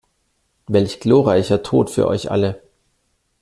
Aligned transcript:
Welch 0.65 0.99
glorreicher 0.99 1.61
Tod 1.61 1.91
für 1.91 2.07
euch 2.07 2.31
alle! 2.31 2.59